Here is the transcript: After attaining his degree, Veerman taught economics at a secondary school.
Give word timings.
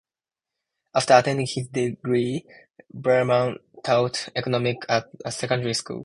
After 0.95 1.13
attaining 1.13 1.45
his 1.45 1.67
degree, 1.67 2.43
Veerman 2.91 3.59
taught 3.83 4.29
economics 4.35 4.87
at 4.89 5.05
a 5.23 5.31
secondary 5.31 5.75
school. 5.75 5.99